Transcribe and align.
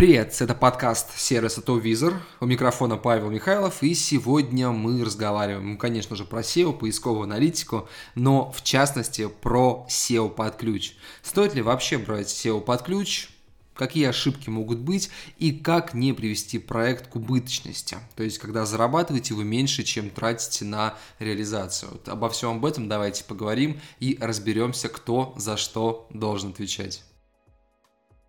Привет, 0.00 0.34
это 0.40 0.54
подкаст 0.54 1.18
сервиса 1.18 1.60
TopVisor. 1.60 2.14
У 2.40 2.46
микрофона 2.46 2.96
Павел 2.96 3.28
Михайлов, 3.28 3.82
и 3.82 3.92
сегодня 3.92 4.70
мы 4.70 5.04
разговариваем, 5.04 5.72
ну, 5.72 5.76
конечно 5.76 6.16
же, 6.16 6.24
про 6.24 6.40
SEO, 6.40 6.72
поисковую 6.72 7.24
аналитику, 7.24 7.86
но 8.14 8.50
в 8.50 8.62
частности 8.62 9.28
про 9.28 9.86
SEO 9.90 10.30
под 10.30 10.56
ключ. 10.56 10.94
Стоит 11.20 11.54
ли 11.54 11.60
вообще 11.60 11.98
брать 11.98 12.28
SEO 12.28 12.62
под 12.62 12.80
ключ? 12.80 13.28
какие 13.74 14.06
ошибки 14.06 14.48
могут 14.48 14.78
быть 14.78 15.10
и 15.38 15.52
как 15.52 15.92
не 15.94 16.14
привести 16.14 16.58
проект 16.58 17.08
к 17.08 17.16
убыточности. 17.16 17.98
То 18.14 18.22
есть, 18.22 18.38
когда 18.38 18.64
зарабатываете 18.66 19.34
вы 19.34 19.44
меньше, 19.44 19.84
чем 19.84 20.08
тратите 20.08 20.64
на 20.66 20.94
реализацию. 21.18 21.92
Вот 21.92 22.08
обо 22.08 22.28
всем 22.30 22.56
об 22.56 22.64
этом 22.64 22.88
давайте 22.88 23.24
поговорим 23.24 23.80
и 23.98 24.18
разберемся, 24.20 24.88
кто 24.88 25.34
за 25.36 25.56
что 25.58 26.06
должен 26.10 26.50
отвечать. 26.50 27.02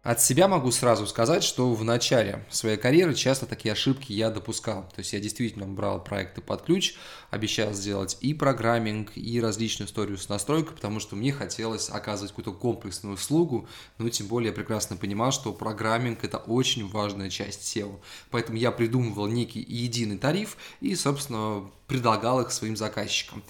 От 0.04 0.20
себя 0.20 0.48
могу 0.48 0.72
сразу 0.72 1.06
сказать, 1.06 1.44
что 1.44 1.72
в 1.76 1.84
начале 1.84 2.44
своей 2.50 2.78
карьеры 2.78 3.14
часто 3.14 3.46
такие 3.46 3.74
ошибки 3.74 4.12
я 4.12 4.32
допускал. 4.32 4.90
То 4.96 5.02
есть 5.02 5.14
я 5.14 5.20
действительно 5.20 5.68
брал 5.68 6.04
проекты 6.04 6.42
под 6.42 6.64
ключ, 6.64 6.96
обещал 7.30 7.72
сделать 7.74 8.18
и 8.20 8.34
программинг, 8.34 9.12
и 9.14 9.40
различную 9.40 9.88
историю 9.88 10.18
с 10.18 10.28
настройкой, 10.28 10.74
потому 10.74 11.00
что 11.00 11.16
мне 11.16 11.32
хотелось 11.32 11.92
оказывать 11.92 12.32
какую-то 12.32 12.52
комплексную 12.52 13.14
услугу, 13.14 13.68
ну 14.00 14.10
тем 14.10 14.26
более 14.26 14.48
я 14.50 14.56
прекрасно 14.56 14.98
понимал, 14.98 15.32
что 15.32 15.54
программинг 15.54 16.24
это 16.24 16.40
очень 16.40 16.88
важная 16.88 17.30
часть 17.30 17.62
SEO. 17.62 18.00
Поэтому 18.32 18.58
я 18.58 18.72
придумывал 18.72 19.28
некий 19.28 19.62
единый 19.62 20.18
тариф 20.18 20.58
и, 20.80 20.96
собственно, 20.96 21.70
предлагал 21.86 22.42
их 22.42 22.52
своим 22.52 22.76
заказчикам. 22.76 23.44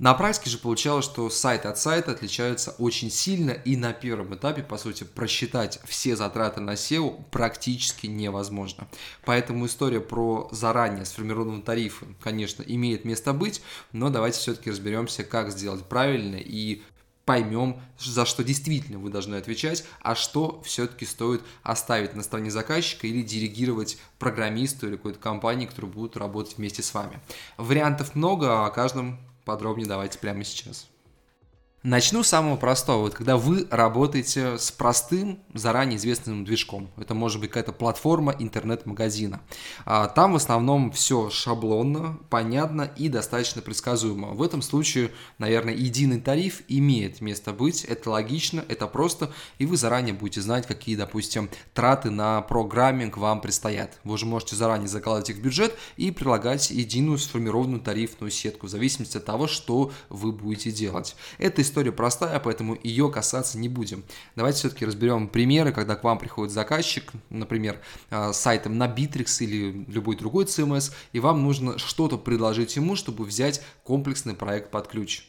На 0.00 0.12
практике 0.14 0.50
же 0.50 0.58
получалось, 0.58 1.04
что 1.04 1.30
сайт 1.30 1.66
от 1.66 1.78
сайта 1.78 2.10
отличаются 2.10 2.72
очень 2.78 3.10
сильно, 3.10 3.52
и 3.52 3.76
на 3.76 3.92
первом 3.92 4.34
этапе, 4.34 4.62
по 4.62 4.76
сути, 4.76 5.04
просчитать 5.04 5.78
все 5.84 6.16
затраты 6.16 6.60
на 6.60 6.72
SEO 6.72 7.22
практически 7.30 8.08
невозможно. 8.08 8.88
Поэтому 9.24 9.66
история 9.66 10.00
про 10.00 10.48
заранее 10.50 11.04
сформированные 11.04 11.62
тарифы, 11.62 12.06
конечно, 12.20 12.64
имеет 12.64 13.04
место 13.04 13.32
быть, 13.32 13.62
но 13.92 14.10
давайте 14.10 14.40
все-таки 14.40 14.70
разберемся, 14.70 15.22
как 15.22 15.52
сделать 15.52 15.84
правильно 15.84 16.36
и 16.36 16.82
поймем, 17.24 17.80
за 17.98 18.26
что 18.26 18.42
действительно 18.42 18.98
вы 18.98 19.10
должны 19.10 19.36
отвечать, 19.36 19.84
а 20.02 20.14
что 20.14 20.60
все-таки 20.64 21.06
стоит 21.06 21.42
оставить 21.62 22.14
на 22.14 22.22
стороне 22.22 22.50
заказчика 22.50 23.06
или 23.06 23.22
делегировать 23.22 23.98
программисту 24.18 24.88
или 24.88 24.96
какой-то 24.96 25.20
компании, 25.20 25.66
которые 25.66 25.92
будут 25.92 26.16
работать 26.16 26.58
вместе 26.58 26.82
с 26.82 26.92
вами. 26.92 27.20
Вариантов 27.56 28.14
много, 28.14 28.64
а 28.64 28.66
о 28.66 28.70
каждом 28.70 29.18
Подробнее 29.44 29.86
давайте 29.86 30.18
прямо 30.18 30.44
сейчас. 30.44 30.88
Начну 31.86 32.22
с 32.22 32.28
самого 32.28 32.56
простого. 32.56 33.02
Вот 33.02 33.14
когда 33.14 33.36
вы 33.36 33.66
работаете 33.70 34.56
с 34.56 34.72
простым, 34.72 35.40
заранее 35.52 35.98
известным 35.98 36.42
движком. 36.42 36.90
Это 36.96 37.12
может 37.12 37.42
быть 37.42 37.50
какая-то 37.50 37.72
платформа 37.72 38.34
интернет-магазина. 38.38 39.42
А, 39.84 40.06
там 40.06 40.32
в 40.32 40.36
основном 40.36 40.92
все 40.92 41.28
шаблонно, 41.28 42.18
понятно 42.30 42.90
и 42.96 43.10
достаточно 43.10 43.60
предсказуемо. 43.60 44.28
В 44.28 44.42
этом 44.42 44.62
случае, 44.62 45.10
наверное, 45.36 45.74
единый 45.74 46.22
тариф 46.22 46.62
имеет 46.68 47.20
место 47.20 47.52
быть. 47.52 47.84
Это 47.84 48.08
логично, 48.08 48.64
это 48.66 48.86
просто, 48.86 49.30
и 49.58 49.66
вы 49.66 49.76
заранее 49.76 50.14
будете 50.14 50.40
знать, 50.40 50.66
какие, 50.66 50.96
допустим, 50.96 51.50
траты 51.74 52.08
на 52.08 52.40
программинг 52.40 53.18
вам 53.18 53.42
предстоят. 53.42 54.00
Вы 54.04 54.14
уже 54.14 54.24
можете 54.24 54.56
заранее 54.56 54.88
закладывать 54.88 55.28
их 55.28 55.36
в 55.36 55.42
бюджет 55.42 55.74
и 55.98 56.10
прилагать 56.10 56.70
единую 56.70 57.18
сформированную 57.18 57.82
тарифную 57.82 58.30
сетку 58.30 58.68
в 58.68 58.70
зависимости 58.70 59.18
от 59.18 59.26
того, 59.26 59.46
что 59.46 59.92
вы 60.08 60.32
будете 60.32 60.72
делать. 60.72 61.14
Это 61.36 61.60
история 61.60 61.73
простая, 61.74 62.38
поэтому 62.40 62.78
ее 62.82 63.10
касаться 63.10 63.58
не 63.58 63.68
будем. 63.68 64.04
Давайте 64.36 64.58
все-таки 64.58 64.86
разберем 64.86 65.28
примеры, 65.28 65.72
когда 65.72 65.96
к 65.96 66.04
вам 66.04 66.18
приходит 66.18 66.52
заказчик, 66.52 67.12
например, 67.30 67.80
а, 68.10 68.32
с 68.32 68.40
сайтом 68.40 68.78
на 68.78 68.86
Bittrex 68.86 69.38
или 69.40 69.84
любой 69.88 70.16
другой 70.16 70.44
CMS, 70.44 70.92
и 71.12 71.20
вам 71.20 71.42
нужно 71.42 71.78
что-то 71.78 72.18
предложить 72.18 72.76
ему, 72.76 72.96
чтобы 72.96 73.24
взять 73.24 73.62
комплексный 73.82 74.34
проект 74.34 74.70
под 74.70 74.88
ключ. 74.88 75.24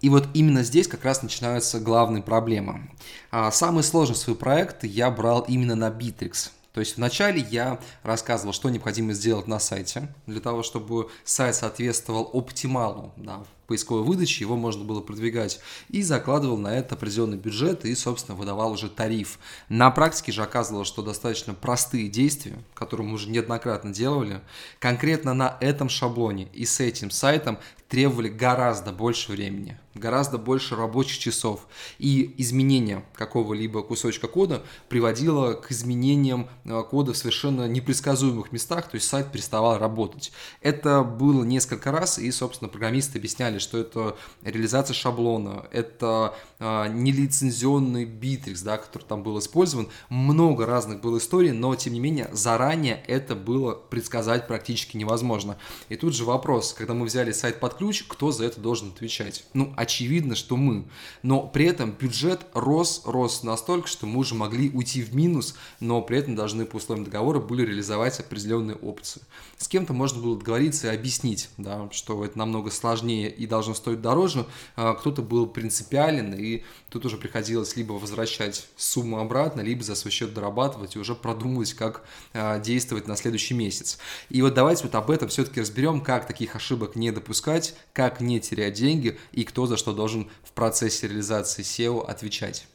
И 0.00 0.08
вот 0.08 0.28
именно 0.34 0.64
здесь 0.64 0.88
как 0.88 1.04
раз 1.04 1.22
начинаются 1.22 1.78
главные 1.78 2.22
проблемы. 2.22 2.90
А, 3.30 3.50
самый 3.52 3.84
сложный 3.84 4.16
свой 4.16 4.36
проект 4.36 4.84
я 4.84 5.10
брал 5.10 5.42
именно 5.48 5.76
на 5.76 5.90
Bittrex. 5.90 6.50
То 6.72 6.80
есть 6.80 6.96
вначале 6.96 7.40
я 7.50 7.78
рассказывал, 8.02 8.52
что 8.52 8.70
необходимо 8.70 9.12
сделать 9.12 9.46
на 9.46 9.58
сайте, 9.58 10.08
для 10.26 10.40
того, 10.40 10.62
чтобы 10.62 11.10
сайт 11.22 11.54
соответствовал 11.54 12.30
оптималу 12.32 13.12
да, 13.16 13.44
поисковой 13.72 14.02
выдачи, 14.02 14.42
его 14.42 14.54
можно 14.54 14.84
было 14.84 15.00
продвигать, 15.00 15.58
и 15.88 16.02
закладывал 16.02 16.58
на 16.58 16.76
это 16.76 16.94
определенный 16.94 17.38
бюджет 17.38 17.86
и, 17.86 17.94
собственно, 17.94 18.36
выдавал 18.36 18.72
уже 18.72 18.90
тариф. 18.90 19.38
На 19.70 19.90
практике 19.90 20.30
же 20.30 20.42
оказывалось, 20.42 20.88
что 20.88 21.00
достаточно 21.00 21.54
простые 21.54 22.10
действия, 22.10 22.58
которые 22.74 23.06
мы 23.06 23.14
уже 23.14 23.30
неоднократно 23.30 23.90
делали, 23.90 24.42
конкретно 24.78 25.32
на 25.32 25.56
этом 25.60 25.88
шаблоне 25.88 26.48
и 26.52 26.66
с 26.66 26.80
этим 26.80 27.10
сайтом 27.10 27.58
требовали 27.92 28.28
гораздо 28.28 28.90
больше 28.90 29.32
времени, 29.32 29.78
гораздо 29.94 30.38
больше 30.38 30.76
рабочих 30.76 31.18
часов. 31.18 31.66
И 31.98 32.34
изменение 32.38 33.04
какого-либо 33.12 33.82
кусочка 33.82 34.28
кода 34.28 34.62
приводило 34.88 35.52
к 35.52 35.70
изменениям 35.70 36.48
э, 36.64 36.82
кода 36.90 37.12
в 37.12 37.18
совершенно 37.18 37.68
непредсказуемых 37.68 38.50
местах, 38.50 38.88
то 38.88 38.94
есть 38.94 39.06
сайт 39.06 39.30
переставал 39.30 39.78
работать. 39.78 40.32
Это 40.62 41.02
было 41.02 41.44
несколько 41.44 41.92
раз, 41.92 42.18
и, 42.18 42.30
собственно, 42.30 42.70
программисты 42.70 43.18
объясняли, 43.18 43.58
что 43.62 43.78
это 43.78 44.16
реализация 44.42 44.94
шаблона, 44.94 45.66
это 45.70 46.34
э, 46.62 46.88
нелицензионный 46.92 48.04
битрикс, 48.04 48.62
да, 48.62 48.78
который 48.78 49.02
там 49.04 49.22
был 49.22 49.38
использован. 49.38 49.88
Много 50.08 50.64
разных 50.64 51.00
было 51.00 51.18
историй, 51.18 51.50
но, 51.50 51.74
тем 51.74 51.92
не 51.92 52.00
менее, 52.00 52.30
заранее 52.32 53.02
это 53.06 53.34
было 53.34 53.74
предсказать 53.74 54.46
практически 54.46 54.96
невозможно. 54.96 55.58
И 55.88 55.96
тут 55.96 56.14
же 56.14 56.24
вопрос, 56.24 56.72
когда 56.72 56.94
мы 56.94 57.06
взяли 57.06 57.32
сайт 57.32 57.58
под 57.58 57.74
ключ, 57.74 58.04
кто 58.06 58.30
за 58.30 58.44
это 58.44 58.60
должен 58.60 58.90
отвечать? 58.90 59.44
Ну, 59.54 59.74
очевидно, 59.76 60.36
что 60.36 60.56
мы. 60.56 60.84
Но 61.22 61.42
при 61.42 61.66
этом 61.66 61.92
бюджет 61.92 62.46
рос, 62.54 63.02
рос 63.04 63.42
настолько, 63.42 63.88
что 63.88 64.06
мы 64.06 64.20
уже 64.20 64.34
могли 64.34 64.70
уйти 64.70 65.02
в 65.02 65.14
минус, 65.14 65.56
но 65.80 66.00
при 66.02 66.18
этом 66.18 66.36
должны 66.36 66.64
по 66.64 66.76
условиям 66.76 67.04
договора 67.04 67.40
были 67.40 67.66
реализовать 67.66 68.20
определенные 68.20 68.76
опции. 68.76 69.22
С 69.58 69.68
кем-то 69.68 69.92
можно 69.92 70.22
было 70.22 70.38
договориться 70.38 70.90
и 70.90 70.94
объяснить, 70.94 71.50
да, 71.58 71.88
что 71.92 72.24
это 72.24 72.38
намного 72.38 72.70
сложнее 72.70 73.30
и 73.30 73.46
должно 73.46 73.74
стоить 73.74 74.00
дороже. 74.00 74.46
А 74.76 74.94
кто-то 74.94 75.22
был 75.22 75.46
принципиален, 75.46 76.34
и 76.34 76.51
тут 76.90 77.04
уже 77.06 77.16
приходилось 77.16 77.76
либо 77.76 77.94
возвращать 77.94 78.66
сумму 78.76 79.18
обратно, 79.18 79.60
либо 79.60 79.82
за 79.82 79.94
свой 79.94 80.10
счет 80.10 80.34
дорабатывать 80.34 80.96
и 80.96 80.98
уже 80.98 81.14
продумывать, 81.14 81.74
как 81.74 82.04
а, 82.32 82.58
действовать 82.58 83.06
на 83.06 83.16
следующий 83.16 83.54
месяц. 83.54 83.98
И 84.28 84.42
вот 84.42 84.54
давайте 84.54 84.84
вот 84.84 84.94
об 84.94 85.10
этом 85.10 85.28
все-таки 85.28 85.60
разберем, 85.60 86.00
как 86.00 86.26
таких 86.26 86.56
ошибок 86.56 86.96
не 86.96 87.10
допускать, 87.10 87.74
как 87.92 88.20
не 88.20 88.40
терять 88.40 88.74
деньги 88.74 89.18
и 89.32 89.44
кто 89.44 89.66
за 89.66 89.76
что 89.76 89.92
должен 89.92 90.30
в 90.44 90.52
процессе 90.52 91.08
реализации 91.08 91.62
SEO 91.62 92.06
отвечать. 92.06 92.66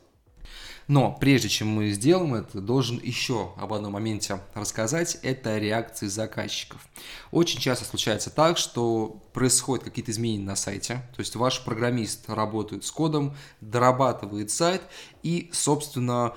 Но 0.87 1.11
прежде 1.11 1.49
чем 1.49 1.67
мы 1.67 1.89
сделаем 1.89 2.33
это, 2.33 2.61
должен 2.61 2.99
еще 3.03 3.51
об 3.57 3.73
одном 3.73 3.93
моменте 3.93 4.39
рассказать, 4.53 5.17
это 5.21 5.57
реакции 5.57 6.07
заказчиков. 6.07 6.87
Очень 7.31 7.59
часто 7.59 7.83
случается 7.83 8.29
так, 8.29 8.57
что 8.57 9.21
происходят 9.33 9.83
какие-то 9.83 10.11
изменения 10.11 10.45
на 10.45 10.55
сайте, 10.55 10.95
то 11.13 11.19
есть 11.19 11.35
ваш 11.35 11.63
программист 11.63 12.29
работает 12.29 12.85
с 12.85 12.91
кодом, 12.91 13.35
дорабатывает 13.59 14.49
сайт 14.49 14.81
и, 15.23 15.49
собственно, 15.51 16.35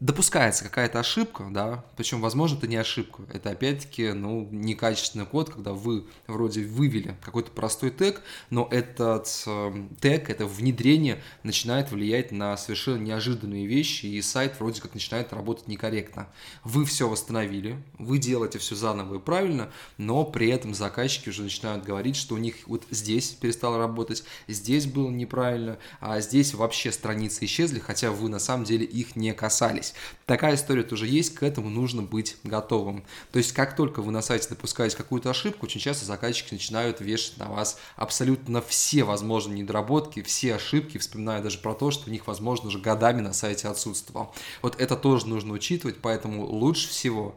допускается 0.00 0.64
какая-то 0.64 0.98
ошибка, 0.98 1.46
да, 1.50 1.84
причем, 1.94 2.22
возможно, 2.22 2.56
это 2.56 2.66
не 2.66 2.76
ошибка, 2.76 3.22
это 3.32 3.50
опять-таки, 3.50 4.12
ну, 4.12 4.48
некачественный 4.50 5.26
код, 5.26 5.50
когда 5.50 5.74
вы 5.74 6.06
вроде 6.26 6.64
вывели 6.64 7.16
какой-то 7.22 7.50
простой 7.50 7.90
тег, 7.90 8.22
но 8.48 8.66
этот 8.70 9.30
э, 9.46 9.86
тег, 10.00 10.30
это 10.30 10.46
внедрение 10.46 11.22
начинает 11.42 11.90
влиять 11.90 12.32
на 12.32 12.56
совершенно 12.56 12.96
неожиданные 12.96 13.66
вещи, 13.66 14.06
и 14.06 14.22
сайт 14.22 14.58
вроде 14.58 14.80
как 14.80 14.94
начинает 14.94 15.34
работать 15.34 15.68
некорректно. 15.68 16.28
Вы 16.64 16.86
все 16.86 17.06
восстановили, 17.06 17.76
вы 17.98 18.16
делаете 18.16 18.58
все 18.58 18.74
заново 18.74 19.16
и 19.16 19.18
правильно, 19.18 19.70
но 19.98 20.24
при 20.24 20.48
этом 20.48 20.74
заказчики 20.74 21.28
уже 21.28 21.42
начинают 21.42 21.84
говорить, 21.84 22.16
что 22.16 22.36
у 22.36 22.38
них 22.38 22.56
вот 22.66 22.84
здесь 22.90 23.32
перестало 23.32 23.76
работать, 23.76 24.24
здесь 24.48 24.86
было 24.86 25.10
неправильно, 25.10 25.76
а 26.00 26.20
здесь 26.20 26.54
вообще 26.54 26.90
страницы 26.90 27.44
исчезли, 27.44 27.80
хотя 27.80 28.10
вы 28.12 28.30
на 28.30 28.38
самом 28.38 28.64
деле 28.64 28.86
их 28.86 29.14
не 29.14 29.34
касались 29.34 29.89
есть 29.90 29.94
такая 30.26 30.54
история 30.54 30.82
тоже 30.82 31.06
есть, 31.06 31.34
к 31.34 31.42
этому 31.42 31.70
нужно 31.70 32.02
быть 32.02 32.36
готовым. 32.44 33.04
То 33.32 33.38
есть 33.38 33.52
как 33.52 33.76
только 33.76 34.02
вы 34.02 34.12
на 34.12 34.22
сайте 34.22 34.48
допускаете 34.48 34.96
какую-то 34.96 35.30
ошибку, 35.30 35.66
очень 35.66 35.80
часто 35.80 36.04
заказчики 36.04 36.52
начинают 36.52 37.00
вешать 37.00 37.38
на 37.38 37.46
вас 37.46 37.78
абсолютно 37.96 38.62
все 38.62 39.04
возможные 39.04 39.60
недоработки, 39.60 40.22
все 40.22 40.54
ошибки, 40.54 40.98
вспоминая 40.98 41.42
даже 41.42 41.58
про 41.58 41.74
то, 41.74 41.90
что 41.90 42.08
у 42.08 42.12
них, 42.12 42.26
возможно, 42.26 42.68
уже 42.68 42.78
годами 42.78 43.20
на 43.20 43.32
сайте 43.32 43.68
отсутствовал. 43.68 44.32
Вот 44.62 44.80
это 44.80 44.96
тоже 44.96 45.26
нужно 45.26 45.52
учитывать, 45.52 45.96
поэтому 46.00 46.46
лучше 46.46 46.88
всего 46.88 47.34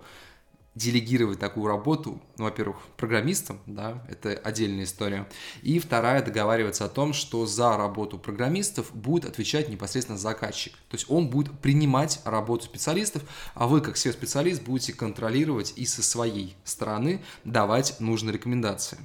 делегировать 0.75 1.39
такую 1.39 1.67
работу, 1.67 2.21
ну, 2.37 2.45
во-первых, 2.45 2.77
программистам, 2.97 3.59
да, 3.67 4.03
это 4.09 4.31
отдельная 4.31 4.85
история, 4.85 5.27
и 5.61 5.77
вторая 5.79 6.23
договариваться 6.23 6.85
о 6.85 6.89
том, 6.89 7.13
что 7.13 7.45
за 7.45 7.77
работу 7.77 8.17
программистов 8.17 8.93
будет 8.93 9.25
отвечать 9.25 9.69
непосредственно 9.69 10.17
заказчик. 10.17 10.73
То 10.89 10.95
есть 10.95 11.05
он 11.09 11.29
будет 11.29 11.59
принимать 11.59 12.21
работу 12.25 12.65
специалистов, 12.65 13.23
а 13.53 13.67
вы, 13.67 13.81
как 13.81 13.95
SEO-специалист, 13.95 14.63
будете 14.63 14.93
контролировать 14.93 15.73
и 15.75 15.85
со 15.85 16.01
своей 16.01 16.55
стороны 16.63 17.21
давать 17.43 17.99
нужные 17.99 18.33
рекомендации. 18.33 18.97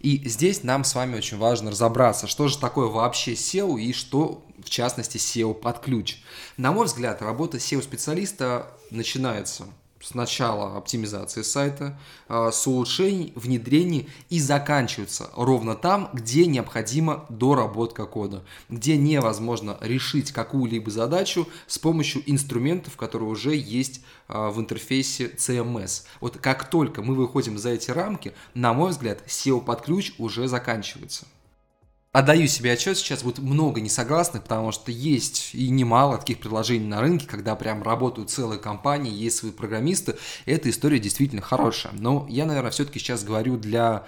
И 0.00 0.28
здесь 0.28 0.62
нам 0.62 0.84
с 0.84 0.94
вами 0.94 1.16
очень 1.16 1.38
важно 1.38 1.70
разобраться, 1.70 2.26
что 2.26 2.48
же 2.48 2.58
такое 2.58 2.86
вообще 2.86 3.32
SEO 3.32 3.80
и 3.80 3.92
что, 3.92 4.44
в 4.62 4.68
частности, 4.68 5.16
SEO 5.18 5.54
под 5.54 5.80
ключ. 5.80 6.18
На 6.56 6.72
мой 6.72 6.86
взгляд, 6.86 7.22
работа 7.22 7.56
SEO-специалиста 7.56 8.70
начинается 8.90 9.66
с 10.06 10.14
начала 10.14 10.76
оптимизации 10.76 11.42
сайта, 11.42 11.98
а, 12.28 12.52
с 12.52 12.64
улучшений, 12.68 13.32
внедрений 13.34 14.08
и 14.30 14.38
заканчиваются 14.38 15.30
ровно 15.34 15.74
там, 15.74 16.10
где 16.12 16.46
необходима 16.46 17.26
доработка 17.28 18.06
кода, 18.06 18.44
где 18.68 18.96
невозможно 18.96 19.76
решить 19.80 20.30
какую-либо 20.30 20.92
задачу 20.92 21.48
с 21.66 21.78
помощью 21.78 22.22
инструментов, 22.26 22.96
которые 22.96 23.28
уже 23.28 23.56
есть 23.56 24.00
а, 24.28 24.50
в 24.50 24.60
интерфейсе 24.60 25.32
CMS. 25.36 26.04
Вот 26.20 26.36
как 26.38 26.70
только 26.70 27.02
мы 27.02 27.16
выходим 27.16 27.58
за 27.58 27.70
эти 27.70 27.90
рамки, 27.90 28.32
на 28.54 28.72
мой 28.72 28.90
взгляд, 28.90 29.24
SEO 29.26 29.60
под 29.60 29.82
ключ 29.82 30.12
уже 30.18 30.46
заканчивается 30.46 31.26
отдаю 32.18 32.46
себе 32.48 32.72
отчет, 32.72 32.96
сейчас 32.96 33.22
будет 33.22 33.40
много 33.40 33.82
несогласных, 33.82 34.42
потому 34.42 34.72
что 34.72 34.90
есть 34.90 35.50
и 35.52 35.68
немало 35.68 36.16
таких 36.16 36.38
предложений 36.40 36.86
на 36.86 37.02
рынке, 37.02 37.26
когда 37.26 37.54
прям 37.56 37.82
работают 37.82 38.30
целые 38.30 38.58
компании, 38.58 39.12
есть 39.12 39.36
свои 39.36 39.52
программисты. 39.52 40.16
Эта 40.46 40.70
история 40.70 40.98
действительно 40.98 41.42
хорошая. 41.42 41.92
Но 41.92 42.26
я, 42.30 42.46
наверное, 42.46 42.70
все-таки 42.70 42.98
сейчас 42.98 43.22
говорю 43.22 43.58
для 43.58 44.06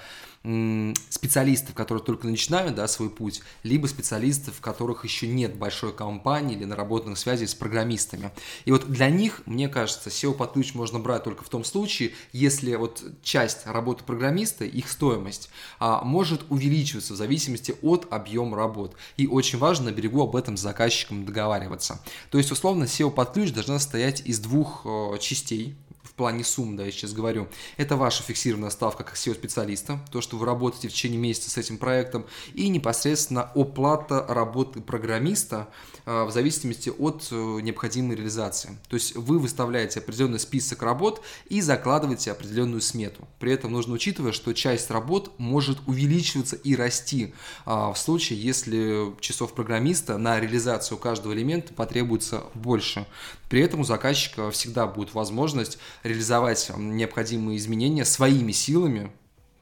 специалистов, 1.10 1.74
которые 1.74 2.02
только 2.02 2.26
начинают 2.26 2.74
да, 2.74 2.88
свой 2.88 3.10
путь, 3.10 3.42
либо 3.64 3.86
специалистов, 3.86 4.60
которых 4.60 5.04
еще 5.04 5.26
нет 5.26 5.56
большой 5.56 5.92
компании 5.92 6.56
или 6.56 6.64
наработанных 6.64 7.18
связей 7.18 7.46
с 7.46 7.54
программистами. 7.54 8.30
И 8.64 8.72
вот 8.72 8.90
для 8.90 9.10
них, 9.10 9.42
мне 9.46 9.68
кажется, 9.68 10.08
SEO 10.08 10.32
под 10.32 10.52
ключ 10.52 10.74
можно 10.74 10.98
брать 10.98 11.24
только 11.24 11.44
в 11.44 11.48
том 11.48 11.64
случае, 11.64 12.12
если 12.32 12.74
вот 12.76 13.04
часть 13.22 13.66
работы 13.66 14.04
программиста, 14.04 14.64
их 14.64 14.88
стоимость, 14.88 15.50
а, 15.78 16.02
может 16.02 16.44
увеличиваться 16.50 17.12
в 17.12 17.16
зависимости 17.16 17.74
от 17.82 18.06
объема 18.10 18.56
работ. 18.56 18.96
И 19.16 19.26
очень 19.26 19.58
важно 19.58 19.86
на 19.86 19.92
берегу 19.92 20.22
об 20.22 20.34
этом 20.34 20.56
с 20.56 20.60
заказчиком 20.60 21.26
договариваться. 21.26 22.00
То 22.30 22.38
есть, 22.38 22.50
условно, 22.50 22.84
SEO 22.84 23.10
под 23.10 23.32
ключ 23.32 23.52
должна 23.52 23.78
состоять 23.78 24.22
из 24.24 24.38
двух 24.38 24.82
э, 24.84 25.18
частей 25.20 25.76
плане 26.18 26.44
сумм, 26.44 26.76
да, 26.76 26.84
я 26.84 26.92
сейчас 26.92 27.12
говорю, 27.12 27.48
это 27.78 27.96
ваша 27.96 28.22
фиксированная 28.22 28.70
ставка 28.70 29.04
как 29.04 29.16
SEO-специалиста, 29.16 30.00
то, 30.12 30.20
что 30.20 30.36
вы 30.36 30.44
работаете 30.44 30.88
в 30.88 30.92
течение 30.92 31.18
месяца 31.18 31.50
с 31.50 31.56
этим 31.56 31.78
проектом, 31.78 32.26
и 32.52 32.68
непосредственно 32.68 33.50
оплата 33.54 34.26
работы 34.28 34.80
программиста 34.82 35.68
а, 36.04 36.24
в 36.24 36.30
зависимости 36.32 36.90
от 36.90 37.28
э, 37.30 37.34
необходимой 37.62 38.16
реализации. 38.16 38.78
То 38.88 38.94
есть 38.94 39.14
вы 39.14 39.38
выставляете 39.38 40.00
определенный 40.00 40.40
список 40.40 40.82
работ 40.82 41.22
и 41.48 41.60
закладываете 41.60 42.32
определенную 42.32 42.80
смету. 42.80 43.28
При 43.38 43.52
этом 43.52 43.72
нужно 43.72 43.94
учитывать, 43.94 44.34
что 44.34 44.52
часть 44.52 44.90
работ 44.90 45.32
может 45.38 45.78
увеличиваться 45.86 46.56
и 46.56 46.74
расти 46.74 47.34
а, 47.64 47.92
в 47.92 47.98
случае, 47.98 48.42
если 48.42 49.14
часов 49.20 49.54
программиста 49.54 50.18
на 50.18 50.40
реализацию 50.40 50.98
каждого 50.98 51.32
элемента 51.32 51.72
потребуется 51.72 52.44
больше. 52.54 53.06
При 53.48 53.60
этом 53.60 53.80
у 53.80 53.84
заказчика 53.84 54.50
всегда 54.50 54.86
будет 54.86 55.14
возможность 55.14 55.78
реализовать 56.02 56.70
необходимые 56.76 57.58
изменения 57.58 58.04
своими 58.04 58.52
силами, 58.52 59.10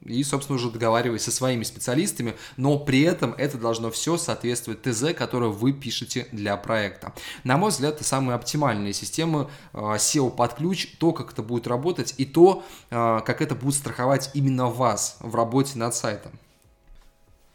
и, 0.05 0.23
собственно, 0.23 0.57
уже 0.57 0.69
договариваясь 0.69 1.23
со 1.23 1.31
своими 1.31 1.63
специалистами, 1.63 2.35
но 2.55 2.79
при 2.79 3.01
этом 3.01 3.33
это 3.37 3.57
должно 3.57 3.91
все 3.91 4.17
соответствовать 4.17 4.81
ТЗ, 4.81 5.13
которое 5.17 5.49
вы 5.49 5.73
пишете 5.73 6.27
для 6.31 6.55
проекта. 6.55 7.13
На 7.43 7.57
мой 7.57 7.71
взгляд, 7.71 7.95
это 7.95 8.03
самые 8.03 8.35
оптимальные 8.35 8.93
системы 8.93 9.49
э, 9.73 9.77
SEO 9.77 10.31
под 10.31 10.53
ключ, 10.53 10.95
то, 10.99 11.11
как 11.11 11.33
это 11.33 11.41
будет 11.41 11.67
работать, 11.67 12.13
и 12.17 12.25
то, 12.25 12.63
э, 12.89 13.19
как 13.25 13.41
это 13.41 13.55
будет 13.55 13.75
страховать 13.75 14.31
именно 14.33 14.67
вас 14.67 15.17
в 15.19 15.35
работе 15.35 15.77
над 15.77 15.93
сайтом. 15.95 16.31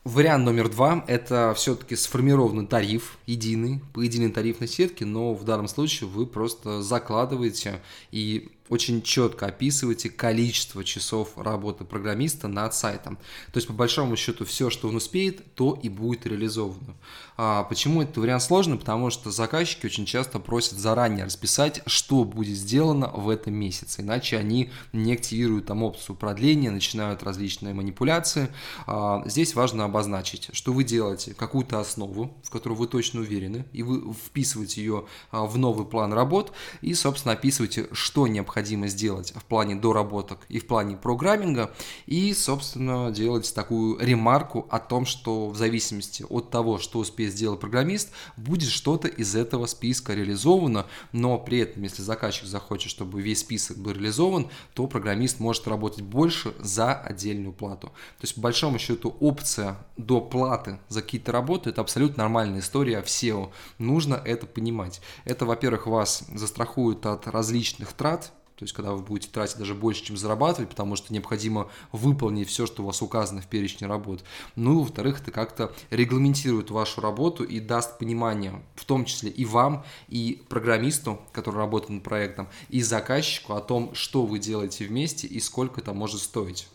Вариант 0.05 0.45
номер 0.45 0.69
два– 0.69 1.05
это 1.07 1.55
все-таки 1.57 1.95
сформированный 1.95 2.67
тариф, 2.67 3.19
единый, 3.25 3.81
по 3.95 4.01
единой 4.01 4.33
тарифной 4.33 4.67
сетке, 4.67 5.05
но 5.05 5.33
в 5.33 5.45
данном 5.45 5.69
случае 5.69 6.11
вы 6.11 6.27
просто 6.27 6.83
закладываете 6.83 7.81
и 8.11 8.51
очень 8.73 9.03
четко 9.03 9.47
описываете 9.47 10.09
количество 10.09 10.83
часов 10.83 11.37
работы 11.37 11.85
программиста 11.85 12.49
над 12.49 12.75
сайтом. 12.75 13.19
То 13.53 13.59
есть, 13.59 13.67
по 13.67 13.75
большому 13.75 14.17
счету, 14.17 14.47
все, 14.47 14.71
что 14.71 14.89
он 14.89 14.97
успеет, 14.97 15.55
то 15.55 15.79
и 15.83 15.91
будет 15.91 16.27
реализовано. 16.27 16.95
А 17.37 17.65
почему 17.65 18.01
этот 18.01 18.17
вариант 18.17 18.43
сложный? 18.43 18.79
Потому 18.79 19.11
что 19.11 19.31
заказчики 19.31 19.85
очень 19.85 20.07
часто 20.07 20.39
просят 20.39 20.79
заранее 20.79 21.27
расписать, 21.27 21.83
что 21.85 22.25
будет 22.25 22.57
сделано 22.57 23.09
в 23.09 23.29
этом 23.29 23.53
месяце, 23.53 24.01
иначе 24.01 24.39
они 24.39 24.71
не 24.95 25.13
активируют 25.13 25.67
там 25.67 25.83
опцию 25.83 26.17
продления, 26.17 26.71
начинают 26.71 27.23
различные 27.23 27.75
манипуляции. 27.75 28.49
А, 28.87 29.23
здесь 29.27 29.55
важно 29.55 29.85
обозначить, 29.85 30.49
что 30.55 30.73
вы 30.73 30.85
делаете 30.85 31.35
какую-то 31.35 31.79
основу, 31.79 32.35
в 32.43 32.49
которую 32.49 32.79
вы 32.79 32.87
точно 32.87 33.21
уверены, 33.21 33.67
и 33.73 33.83
вы 33.83 34.15
вписываете 34.15 34.81
ее 34.81 35.05
а, 35.31 35.45
в 35.45 35.59
новый 35.59 35.85
план 35.85 36.15
работ, 36.15 36.53
и, 36.81 36.95
собственно, 36.95 37.35
описываете, 37.35 37.89
что 37.93 38.27
необходимо 38.27 38.62
необходимо 38.63 38.87
сделать 38.89 39.33
в 39.35 39.45
плане 39.45 39.75
доработок 39.75 40.39
и 40.49 40.59
в 40.59 40.67
плане 40.67 40.97
программинга, 40.97 41.75
и, 42.07 42.33
собственно, 42.33 43.11
делать 43.11 43.53
такую 43.55 43.99
ремарку 43.99 44.67
о 44.71 44.79
том, 44.79 45.05
что 45.05 45.49
в 45.49 45.57
зависимости 45.57 46.25
от 46.29 46.51
того, 46.51 46.79
что 46.79 47.01
успеет 47.01 47.33
сделать 47.33 47.61
программист, 47.61 48.11
будет 48.37 48.71
что-то 48.71 49.09
из 49.09 49.35
этого 49.35 49.67
списка 49.67 50.15
реализовано, 50.15 50.87
но 51.13 51.39
при 51.39 51.59
этом, 51.59 51.83
если 51.83 52.03
заказчик 52.03 52.47
захочет, 52.47 52.91
чтобы 52.91 53.21
весь 53.21 53.41
список 53.41 53.79
был 53.79 53.93
реализован, 53.93 54.49
то 54.75 54.87
программист 54.87 55.41
может 55.41 55.67
работать 55.67 56.03
больше 56.03 56.55
за 56.61 56.95
отдельную 56.95 57.53
плату. 57.53 57.89
То 57.89 58.23
есть, 58.23 58.35
по 58.37 58.43
большому 58.43 58.79
счету, 58.79 59.17
опция 59.21 59.77
до 59.97 60.21
платы 60.21 60.79
за 60.89 61.03
какие-то 61.03 61.33
работы– 61.33 61.71
это 61.73 61.81
абсолютно 61.81 62.23
нормальная 62.23 62.61
история 62.61 63.03
в 63.03 63.07
SEO. 63.07 63.51
Нужно 63.79 64.15
это 64.15 64.47
понимать. 64.47 65.01
Это, 65.25 65.47
во-первых, 65.47 65.87
вас 65.87 66.25
застрахует 66.33 67.05
от 67.07 67.27
различных 67.27 67.93
трат, 67.93 68.33
то 68.63 68.65
есть, 68.65 68.75
когда 68.75 68.93
вы 68.93 69.03
будете 69.03 69.29
тратить 69.29 69.59
даже 69.59 69.75
больше, 69.75 70.05
чем 70.05 70.17
зарабатывать, 70.17 70.71
потому 70.71 70.95
что 70.95 71.13
необходимо 71.13 71.69
выполнить 71.91 72.49
все, 72.49 72.65
что 72.65 72.85
у 72.85 72.87
вас 72.87 73.03
указано 73.03 73.41
в 73.41 73.49
перечне 73.49 73.89
работ. 73.89 74.23
Ну 74.55 74.79
во-вторых, 74.79 75.21
это 75.21 75.33
как-то 75.33 75.73
регламентирует 75.91 76.71
вашу 76.71 77.01
работу 77.01 77.43
и 77.43 77.59
даст 77.59 77.99
понимание, 77.99 78.63
в 78.77 78.85
том 78.85 79.05
числе 79.05 79.31
и 79.31 79.45
вам, 79.45 79.85
и 80.07 80.45
программисту, 80.49 81.21
который 81.33 81.57
работает 81.57 81.91
над 81.91 82.05
проектом, 82.05 82.49
и 82.69 82.83
заказчику 82.83 83.55
о 83.55 83.61
том, 83.61 83.97
что 83.97 84.27
вы 84.27 84.39
делаете 84.39 84.87
вместе 84.87 85.27
и 85.27 85.41
сколько 85.41 85.81
это 85.81 85.93
может 85.93 86.21
стоить. 86.21 86.69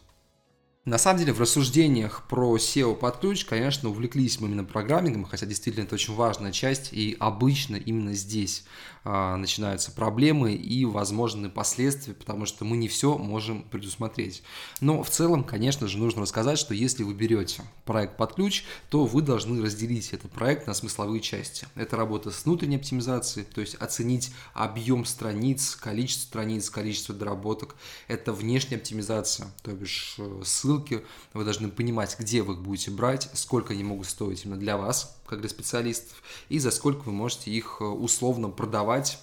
На 0.88 0.98
самом 0.98 1.20
деле 1.20 1.34
в 1.34 1.42
рассуждениях 1.42 2.24
про 2.30 2.56
SEO 2.56 2.96
под 2.96 3.18
ключ, 3.18 3.44
конечно, 3.44 3.90
увлеклись 3.90 4.40
мы 4.40 4.48
именно 4.48 4.64
программингом, 4.64 5.26
хотя 5.26 5.46
действительно 5.46 5.84
это 5.84 5.96
очень 5.96 6.16
важная 6.16 6.54
часть, 6.54 6.94
и 6.94 7.18
обычно 7.20 7.76
именно 7.76 8.14
здесь 8.14 8.64
а, 9.04 9.36
начинаются 9.36 9.92
проблемы 9.92 10.54
и 10.54 10.86
возможные 10.86 11.50
последствия, 11.50 12.14
потому 12.14 12.46
что 12.46 12.64
мы 12.64 12.78
не 12.78 12.88
все 12.88 13.18
можем 13.18 13.64
предусмотреть. 13.64 14.44
Но 14.80 15.04
в 15.04 15.10
целом, 15.10 15.44
конечно 15.44 15.90
же, 15.90 15.98
нужно 15.98 16.22
рассказать, 16.22 16.58
что 16.58 16.74
если 16.74 17.04
вы 17.04 17.14
берете 17.14 17.64
проект 17.84 18.16
под 18.16 18.36
ключ, 18.36 18.64
то 18.90 19.06
вы 19.06 19.22
должны 19.22 19.62
разделить 19.62 20.14
этот 20.14 20.32
проект 20.32 20.68
на 20.68 20.74
смысловые 20.74 21.20
части. 21.20 21.68
Это 21.76 21.98
работа 21.98 22.32
с 22.32 22.46
внутренней 22.46 22.78
оптимизацией, 22.78 23.46
то 23.46 23.60
есть 23.60 23.76
оценить 23.76 24.32
объем 24.54 25.04
страниц, 25.04 25.76
количество 25.76 26.28
страниц, 26.28 26.70
количество 26.70 27.14
доработок. 27.14 27.76
Это 28.08 28.32
внешняя 28.32 28.78
оптимизация, 28.78 29.48
то 29.64 29.72
бишь 29.72 30.16
э, 30.18 30.42
ссылки 30.46 30.77
ссылки, 30.78 31.04
вы 31.34 31.44
должны 31.44 31.70
понимать, 31.70 32.16
где 32.20 32.42
вы 32.42 32.54
их 32.54 32.62
будете 32.62 32.92
брать, 32.92 33.30
сколько 33.34 33.74
они 33.74 33.84
могут 33.84 34.08
стоить 34.08 34.46
именно 34.46 34.60
для 34.60 34.78
вас, 34.78 35.20
как 35.26 35.40
для 35.40 35.50
специалистов, 35.50 36.22
и 36.50 36.60
за 36.60 36.72
сколько 36.72 37.02
вы 37.04 37.12
можете 37.12 37.52
их 37.52 37.78
э, 37.80 37.84
условно 37.84 38.50
продавать 38.50 39.20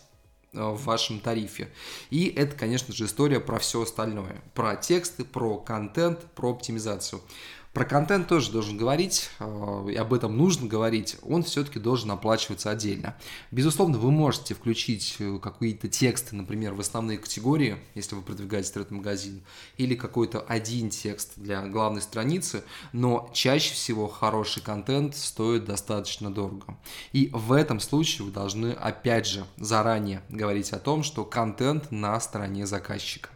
э, 0.53 0.63
в 0.63 0.85
вашем 0.85 1.21
тарифе. 1.21 1.71
И 2.11 2.27
это, 2.27 2.57
конечно 2.57 2.95
же, 2.95 3.07
история 3.07 3.41
про 3.41 3.59
все 3.59 3.83
остальное. 3.83 4.43
Про 4.55 4.77
тексты, 4.77 5.25
про 5.25 5.59
контент, 5.59 6.21
про 6.35 6.51
оптимизацию. 6.51 7.21
Про 7.75 7.85
контент 7.85 8.29
тоже 8.29 8.53
должен 8.53 8.77
говорить, 8.77 9.31
э, 9.41 9.87
и 9.91 9.97
об 9.97 10.15
этом 10.15 10.37
нужно 10.37 10.69
говорить, 10.69 11.17
он 11.23 11.43
все-таки 11.43 11.81
должен 11.81 12.09
оплачиваться 12.13 12.71
отдельно. 12.71 13.17
Безусловно, 13.51 13.99
вы 13.99 14.13
можете 14.13 14.55
включить 14.55 15.17
э, 15.19 15.41
какие-то 15.43 15.89
тексты, 15.89 16.37
например, 16.37 16.75
в 16.75 16.81
основные 16.81 17.19
категории, 17.19 17.79
если 17.97 18.15
вы 18.15 18.23
продвигаете 18.23 18.69
интернет-магазин, 18.69 19.43
или 19.77 19.97
какой-то 19.97 20.39
один 20.39 20.89
текст 20.89 21.33
для 21.35 21.63
главной 21.67 22.01
страницы, 22.01 22.63
но 22.93 23.29
чаще 23.33 23.75
всего 23.75 24.07
хороший 24.07 24.63
контент 24.63 25.17
стоит 25.17 25.65
достаточно 25.65 26.33
дорого. 26.33 26.79
И 27.11 27.29
в 27.33 27.51
этом 27.51 27.81
случае 27.81 28.27
вы 28.27 28.31
должны, 28.31 28.71
опять 28.71 29.27
же, 29.27 29.47
заранее 29.57 30.23
говорить 30.29 30.71
о 30.71 30.79
том, 30.79 31.03
что 31.03 31.25
контент 31.25 31.91
на 31.91 32.21
стороне 32.21 32.69
заказчика. 32.69 33.31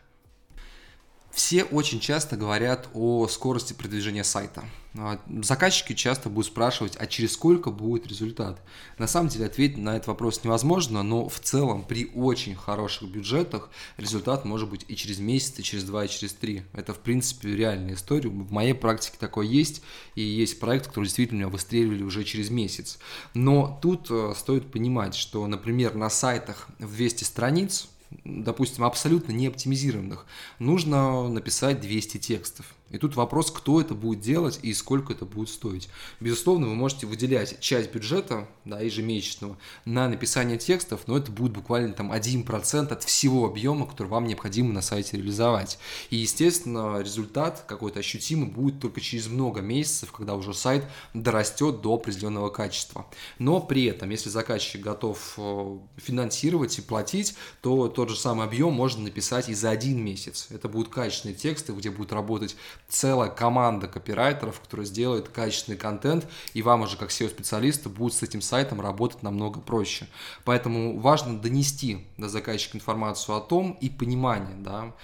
Все 1.39 1.63
очень 1.63 2.01
часто 2.01 2.37
говорят 2.37 2.89
о 2.95 3.29
скорости 3.29 3.73
продвижения 3.73 4.25
сайта. 4.25 4.65
А, 4.99 5.21
заказчики 5.41 5.93
часто 5.93 6.29
будут 6.29 6.47
спрашивать, 6.47 6.97
а 6.99 7.07
через 7.07 7.35
сколько 7.35 7.71
будет 7.71 8.09
результат? 8.09 8.61
На 8.99 9.07
самом 9.07 9.29
деле 9.29 9.47
ответить 9.47 9.79
на 9.79 9.95
этот 9.95 10.09
вопрос 10.09 10.43
невозможно, 10.43 11.05
но 11.05 11.29
в 11.29 11.39
целом 11.39 11.85
при 11.85 12.11
очень 12.13 12.57
хороших 12.57 13.09
бюджетах 13.09 13.71
результат 13.99 14.45
может 14.45 14.69
быть 14.69 14.85
и 14.89 14.97
через 14.97 15.21
месяц, 15.21 15.57
и 15.61 15.63
через 15.63 15.85
два, 15.85 16.07
и 16.07 16.09
через 16.09 16.33
три. 16.33 16.65
Это 16.73 16.93
в 16.93 16.99
принципе 16.99 17.55
реальная 17.55 17.95
история. 17.95 18.31
В 18.31 18.51
моей 18.51 18.75
практике 18.75 19.17
такое 19.21 19.47
есть, 19.47 19.81
и 20.17 20.23
есть 20.23 20.59
проект, 20.59 20.89
который 20.89 21.05
действительно 21.05 21.39
меня 21.39 21.49
выстреливали 21.51 22.03
уже 22.03 22.25
через 22.25 22.51
месяц. 22.51 22.99
Но 23.35 23.79
тут 23.81 24.09
э, 24.11 24.35
стоит 24.37 24.73
понимать, 24.73 25.15
что, 25.15 25.47
например, 25.47 25.95
на 25.95 26.11
сайтах 26.11 26.67
в 26.81 26.97
200 26.97 27.23
страниц 27.23 27.89
допустим, 28.25 28.85
абсолютно 28.85 29.33
не 29.33 29.47
оптимизированных, 29.47 30.27
нужно 30.59 31.29
написать 31.29 31.81
200 31.81 32.19
текстов. 32.19 32.75
И 32.91 32.99
тут 32.99 33.17
вопрос, 33.17 33.51
кто 33.51 33.81
это 33.81 33.95
будет 33.95 34.21
делать 34.21 34.59
и 34.63 34.73
сколько 34.73 35.13
это 35.13 35.25
будет 35.25 35.51
стоить. 35.51 35.89
Безусловно, 36.21 36.69
вы 36.69 36.75
можете 36.75 37.07
выделять 37.07 37.61
часть 37.61 37.93
бюджета 37.93 38.49
да, 38.65 38.81
ежемесячного 38.81 39.59
на 39.85 40.09
написание 40.09 40.59
текстов, 40.59 41.03
но 41.07 41.19
это 41.19 41.31
будет 41.31 41.53
буквально 41.53 41.93
там 41.93 42.13
1% 42.13 42.93
от 42.93 43.03
всего 43.05 43.47
объема, 43.47 43.87
который 43.87 44.09
вам 44.09 44.27
необходимо 44.27 44.73
на 44.73 44.81
сайте 44.81 45.17
реализовать. 45.17 45.79
И, 46.11 46.17
естественно, 46.17 47.01
результат 47.01 47.65
какой-то 47.67 48.01
ощутимый 48.01 48.49
будет 48.49 48.81
только 48.81 49.01
через 49.01 49.27
много 49.27 49.61
месяцев, 49.61 50.13
когда 50.13 50.35
уже 50.35 50.55
сайт 50.55 50.85
дорастет 51.13 51.83
до 51.83 51.95
определенного 51.95 52.49
качества. 52.49 53.07
Но 53.39 53.61
при 53.61 53.85
этом, 53.85 54.11
если 54.11 54.31
заказчик 54.31 54.81
готов 54.81 55.35
э, 55.37 55.79
финансировать 55.97 56.79
и 56.79 56.83
платить, 56.83 57.35
то 57.61 57.89
тот 57.89 58.09
же 58.09 58.17
самый 58.17 58.47
объем 58.47 58.73
можно 58.73 59.03
написать 59.03 59.49
и 59.49 59.55
за 59.55 59.71
один 59.71 60.03
месяц. 60.03 60.49
Это 60.51 60.69
будут 60.69 60.93
качественные 60.93 61.37
тексты, 61.37 61.73
где 61.73 61.91
будет 61.91 62.13
работать 62.13 62.57
целая 62.89 63.29
команда 63.29 63.87
копирайтеров, 63.87 64.61
которая 64.61 64.87
сделает 64.87 65.29
качественный 65.29 65.77
контент, 65.77 66.27
и 66.55 66.63
вам 66.63 66.83
уже 66.83 66.97
как 66.97 67.11
SEO-специалисту 67.11 67.91
будет 67.91 68.15
с 68.15 68.23
этим 68.23 68.41
сайтом 68.41 68.81
работать 68.81 69.23
намного 69.23 69.61
проще. 69.61 70.07
Поэтому 70.45 70.99
важно 70.99 71.39
донести 71.39 72.07
до 72.17 72.29
заказчика 72.29 72.79
информацию 72.79 73.37
о 73.37 73.41
том 73.41 73.73
и 73.81 73.91
понимание, 73.91 74.57
да, 74.59 74.95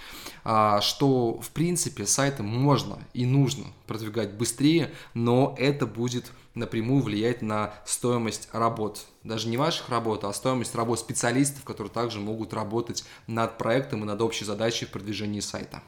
а, 0.43 0.81
что 0.81 1.39
в 1.39 1.51
принципе 1.51 2.05
сайты 2.05 2.43
можно 2.43 2.99
и 3.13 3.25
нужно 3.25 3.65
продвигать 3.85 4.33
быстрее, 4.33 4.91
но 5.13 5.55
это 5.57 5.85
будет 5.85 6.31
напрямую 6.55 7.03
влиять 7.03 7.41
на 7.41 7.73
стоимость 7.85 8.49
работ. 8.51 9.05
Даже 9.23 9.47
не 9.47 9.57
ваших 9.57 9.89
работ, 9.89 10.23
а 10.23 10.33
стоимость 10.33 10.73
работ 10.73 10.99
специалистов, 10.99 11.63
которые 11.63 11.91
также 11.91 12.19
могут 12.19 12.53
работать 12.53 13.03
над 13.27 13.57
проектом 13.57 14.03
и 14.03 14.05
над 14.05 14.21
общей 14.21 14.45
задачей 14.45 14.85
в 14.85 14.91
продвижении 14.91 15.41
сайта. 15.41 15.83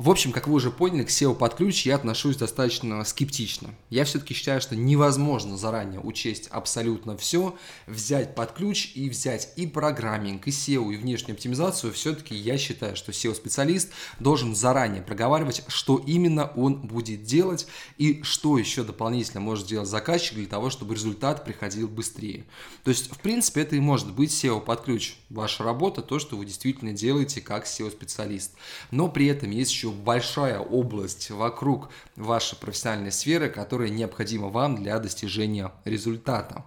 В 0.00 0.08
общем, 0.08 0.32
как 0.32 0.48
вы 0.48 0.54
уже 0.54 0.70
поняли, 0.70 1.04
к 1.04 1.10
SEO 1.10 1.34
под 1.34 1.56
ключ 1.56 1.84
я 1.84 1.94
отношусь 1.94 2.36
достаточно 2.36 3.04
скептично. 3.04 3.74
Я 3.90 4.06
все-таки 4.06 4.32
считаю, 4.32 4.62
что 4.62 4.74
невозможно 4.74 5.58
заранее 5.58 6.00
учесть 6.00 6.48
абсолютно 6.48 7.18
все, 7.18 7.54
взять 7.86 8.34
под 8.34 8.52
ключ 8.52 8.92
и 8.94 9.10
взять 9.10 9.52
и 9.56 9.66
программинг, 9.66 10.46
и 10.46 10.50
SEO, 10.50 10.90
и 10.90 10.96
внешнюю 10.96 11.34
оптимизацию. 11.34 11.92
Все-таки 11.92 12.34
я 12.34 12.56
считаю, 12.56 12.96
что 12.96 13.12
SEO-специалист 13.12 13.90
должен 14.18 14.54
заранее 14.54 15.02
проговаривать, 15.02 15.64
что 15.68 15.98
именно 15.98 16.50
он 16.56 16.80
будет 16.80 17.24
делать 17.24 17.66
и 17.98 18.22
что 18.22 18.56
еще 18.56 18.84
дополнительно 18.84 19.42
может 19.42 19.66
сделать 19.66 19.90
заказчик 19.90 20.36
для 20.36 20.46
того, 20.46 20.70
чтобы 20.70 20.94
результат 20.94 21.44
приходил 21.44 21.88
быстрее. 21.88 22.46
То 22.84 22.90
есть, 22.90 23.12
в 23.12 23.18
принципе, 23.18 23.60
это 23.60 23.76
и 23.76 23.80
может 23.80 24.10
быть 24.14 24.30
SEO 24.30 24.62
под 24.62 24.80
ключ. 24.80 25.16
Ваша 25.28 25.62
работа, 25.62 26.00
то, 26.00 26.18
что 26.18 26.38
вы 26.38 26.46
действительно 26.46 26.94
делаете 26.94 27.42
как 27.42 27.66
SEO-специалист. 27.66 28.54
Но 28.90 29.10
при 29.10 29.26
этом 29.26 29.50
есть 29.50 29.70
еще 29.70 29.89
большая 29.90 30.58
область 30.58 31.30
вокруг 31.30 31.90
вашей 32.16 32.56
профессиональной 32.56 33.12
сферы, 33.12 33.48
которая 33.48 33.88
необходима 33.88 34.48
вам 34.48 34.76
для 34.76 34.98
достижения 34.98 35.72
результата. 35.84 36.64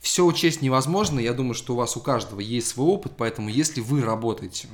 Все 0.00 0.24
учесть 0.24 0.62
невозможно, 0.62 1.20
я 1.20 1.32
думаю, 1.32 1.54
что 1.54 1.74
у 1.74 1.76
вас 1.76 1.96
у 1.96 2.00
каждого 2.00 2.40
есть 2.40 2.68
свой 2.68 2.88
опыт, 2.88 3.12
поэтому 3.16 3.48
если 3.48 3.80
вы 3.80 4.02
работаете 4.02 4.68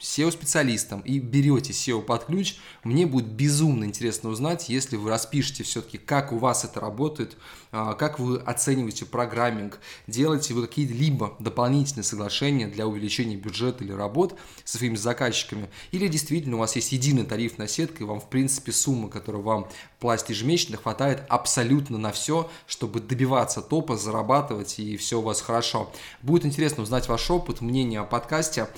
SEO-специалистом 0.00 1.00
и 1.00 1.18
берете 1.18 1.72
SEO 1.72 2.02
под 2.02 2.24
ключ, 2.24 2.56
мне 2.84 3.06
будет 3.06 3.26
безумно 3.26 3.84
интересно 3.84 4.30
узнать, 4.30 4.68
если 4.68 4.96
вы 4.96 5.10
распишете 5.10 5.62
все-таки, 5.62 5.98
как 5.98 6.32
у 6.32 6.38
вас 6.38 6.64
это 6.64 6.80
работает, 6.80 7.36
а, 7.72 7.94
как 7.94 8.18
вы 8.18 8.38
оцениваете 8.38 9.04
программинг, 9.04 9.78
делаете 10.06 10.54
вы 10.54 10.66
какие-либо 10.66 11.36
дополнительные 11.38 12.04
соглашения 12.04 12.66
для 12.66 12.86
увеличения 12.86 13.36
бюджета 13.36 13.84
или 13.84 13.92
работ 13.92 14.36
со 14.64 14.78
своими 14.78 14.96
заказчиками, 14.96 15.68
или 15.92 16.08
действительно 16.08 16.56
у 16.56 16.60
вас 16.60 16.76
есть 16.76 16.92
единый 16.92 17.24
тариф 17.24 17.58
на 17.58 17.68
сетка, 17.68 18.02
и 18.02 18.06
вам, 18.06 18.20
в 18.20 18.28
принципе, 18.28 18.72
сумма, 18.72 19.08
которую 19.08 19.42
вам 19.42 19.68
платить 19.98 20.30
ежемесячно, 20.30 20.78
хватает 20.78 21.22
абсолютно 21.28 21.98
на 21.98 22.12
все, 22.12 22.50
чтобы 22.66 23.00
добиваться 23.00 23.60
топа, 23.62 23.96
зарабатывать, 23.96 24.78
и 24.78 24.96
все 24.96 25.18
у 25.18 25.22
вас 25.22 25.40
хорошо. 25.40 25.92
Будет 26.22 26.46
интересно 26.46 26.82
узнать 26.82 27.08
ваш 27.08 27.30
опыт, 27.30 27.60
мнение 27.60 28.00
о 28.00 28.04
подкасте. 28.04 28.68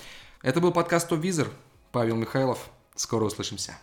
Это 0.43 0.61
был 0.61 0.73
подкаст 0.73 1.09
Топ 1.09 1.21
Визер. 1.21 1.49
Павел 1.93 2.17
Михайлов. 2.17 2.59
Скоро 2.97 3.27
услышимся. 3.27 3.79